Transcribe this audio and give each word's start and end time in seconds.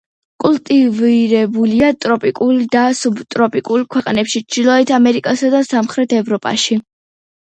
კულტივირებულია 0.43 1.91
ტროპიკულ 2.07 2.57
და 2.77 2.85
სუბტროპიკულ 3.01 3.85
ქვეყნებში, 3.97 4.43
ჩრდილოეთ 4.49 4.95
ამერიკასა 4.99 5.53
და 5.57 5.65
სამხრეთ 5.73 6.17
ევროპაში. 6.23 6.81